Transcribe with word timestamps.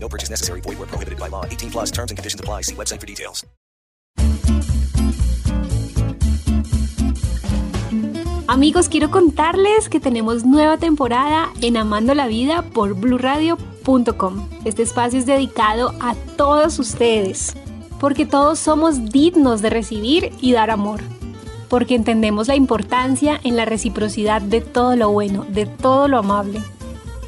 No 0.00 0.08
purchase 0.08 0.30
necessary. 0.30 0.60
Void 0.62 0.78
where 0.78 0.88
prohibited 0.88 1.18
by 1.18 1.28
law. 1.28 1.44
18 1.44 1.70
plus 1.70 1.90
terms 1.90 2.10
and 2.10 2.16
conditions 2.16 2.40
apply. 2.40 2.62
See 2.62 2.74
website 2.74 3.00
for 3.00 3.06
details. 3.06 3.44
Amigos, 8.50 8.88
quiero 8.88 9.10
contarles 9.10 9.90
que 9.90 10.00
tenemos 10.00 10.46
nueva 10.46 10.78
temporada 10.78 11.50
en 11.60 11.76
Amando 11.76 12.14
la 12.14 12.26
Vida 12.26 12.62
por 12.62 12.94
bluradio.com. 12.94 14.48
Este 14.64 14.82
espacio 14.82 15.18
es 15.18 15.26
dedicado 15.26 15.94
a 16.00 16.14
todos 16.38 16.78
ustedes, 16.78 17.54
porque 18.00 18.24
todos 18.24 18.58
somos 18.58 19.10
dignos 19.10 19.60
de 19.60 19.68
recibir 19.68 20.32
y 20.40 20.52
dar 20.52 20.70
amor, 20.70 21.02
porque 21.68 21.94
entendemos 21.94 22.48
la 22.48 22.56
importancia 22.56 23.38
en 23.44 23.54
la 23.54 23.66
reciprocidad 23.66 24.40
de 24.40 24.62
todo 24.62 24.96
lo 24.96 25.10
bueno, 25.10 25.44
de 25.50 25.66
todo 25.66 26.08
lo 26.08 26.16
amable, 26.16 26.62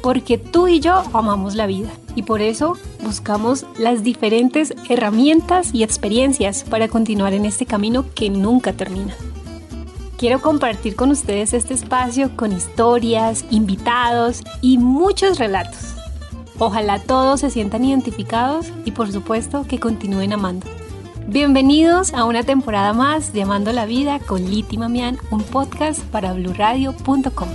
porque 0.01 0.37
tú 0.37 0.67
y 0.67 0.79
yo 0.79 1.03
amamos 1.13 1.55
la 1.55 1.67
vida 1.67 1.89
y 2.15 2.23
por 2.23 2.41
eso 2.41 2.77
buscamos 3.03 3.65
las 3.77 4.03
diferentes 4.03 4.73
herramientas 4.89 5.69
y 5.73 5.83
experiencias 5.83 6.63
para 6.63 6.87
continuar 6.87 7.33
en 7.33 7.45
este 7.45 7.65
camino 7.65 8.05
que 8.13 8.29
nunca 8.29 8.73
termina. 8.73 9.15
Quiero 10.17 10.39
compartir 10.39 10.95
con 10.95 11.09
ustedes 11.09 11.53
este 11.53 11.73
espacio 11.73 12.35
con 12.35 12.51
historias, 12.51 13.43
invitados 13.49 14.43
y 14.61 14.77
muchos 14.77 15.39
relatos. 15.39 15.95
Ojalá 16.59 16.99
todos 16.99 17.39
se 17.39 17.49
sientan 17.49 17.85
identificados 17.85 18.67
y 18.85 18.91
por 18.91 19.11
supuesto 19.11 19.65
que 19.67 19.79
continúen 19.79 20.33
amando. 20.33 20.67
Bienvenidos 21.27 22.13
a 22.13 22.25
una 22.25 22.43
temporada 22.43 22.93
más 22.93 23.33
de 23.33 23.43
Amando 23.43 23.71
la 23.71 23.85
Vida 23.85 24.19
con 24.19 24.43
Liti 24.47 24.77
Mamián, 24.77 25.17
un 25.31 25.41
podcast 25.41 26.01
para 26.05 26.33
bluradio.com. 26.33 27.49